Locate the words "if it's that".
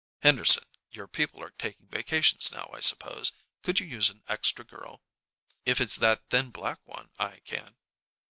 5.63-6.27